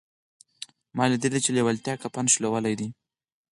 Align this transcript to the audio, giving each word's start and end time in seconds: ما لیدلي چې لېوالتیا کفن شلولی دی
ما 0.97 1.03
لیدلي 1.11 1.39
چې 1.45 1.51
لېوالتیا 1.55 1.93
کفن 2.03 2.25
شلولی 2.33 2.73
دی 2.79 2.87